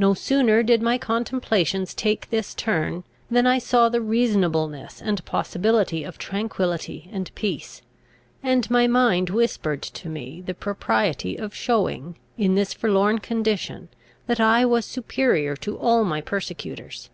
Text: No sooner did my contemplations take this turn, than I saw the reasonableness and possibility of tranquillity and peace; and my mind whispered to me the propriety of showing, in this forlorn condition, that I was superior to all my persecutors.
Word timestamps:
No 0.00 0.14
sooner 0.14 0.64
did 0.64 0.82
my 0.82 0.98
contemplations 0.98 1.94
take 1.94 2.28
this 2.30 2.54
turn, 2.56 3.04
than 3.30 3.46
I 3.46 3.58
saw 3.60 3.88
the 3.88 4.00
reasonableness 4.00 5.00
and 5.00 5.24
possibility 5.24 6.02
of 6.02 6.18
tranquillity 6.18 7.08
and 7.12 7.32
peace; 7.36 7.80
and 8.42 8.68
my 8.68 8.88
mind 8.88 9.30
whispered 9.30 9.82
to 9.82 10.08
me 10.08 10.40
the 10.44 10.54
propriety 10.54 11.36
of 11.36 11.54
showing, 11.54 12.16
in 12.36 12.56
this 12.56 12.72
forlorn 12.74 13.20
condition, 13.20 13.90
that 14.26 14.40
I 14.40 14.64
was 14.64 14.84
superior 14.86 15.54
to 15.58 15.78
all 15.78 16.02
my 16.02 16.20
persecutors. 16.20 17.10